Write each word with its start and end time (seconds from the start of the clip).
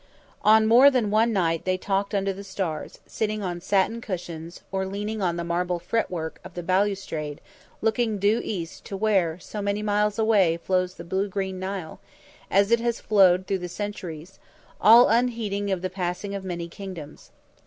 On 0.43 0.65
more 0.65 0.89
than 0.89 1.11
one 1.11 1.31
night 1.31 1.63
they 1.63 1.77
talked 1.77 2.15
under 2.15 2.33
the 2.33 2.43
stars, 2.43 2.97
sitting 3.05 3.43
on 3.43 3.61
satin 3.61 4.01
cushions, 4.01 4.61
or 4.71 4.83
leaning 4.87 5.21
on 5.21 5.35
the 5.35 5.43
marble 5.43 5.77
fret 5.77 6.09
work 6.09 6.39
of 6.43 6.55
the 6.55 6.63
balustrade 6.63 7.39
looking 7.83 8.17
due 8.17 8.41
east 8.43 8.83
to 8.85 8.97
where, 8.97 9.37
so 9.39 9.61
many 9.61 9.83
miles 9.83 10.17
away, 10.17 10.57
flows 10.57 10.95
the 10.95 11.03
blue 11.03 11.27
green 11.27 11.59
Nile, 11.59 11.99
as 12.49 12.71
it 12.71 12.79
has 12.79 12.99
flowed 12.99 13.45
through 13.45 13.59
the 13.59 13.69
centuries, 13.69 14.39
all 14.81 15.07
unheeding 15.07 15.69
of 15.69 15.83
the 15.83 15.87
passing 15.91 16.33
of 16.33 16.43
mighty 16.43 16.67
kingdoms. 16.67 17.29